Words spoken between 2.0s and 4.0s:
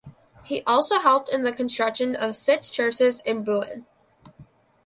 of six churches in Buin.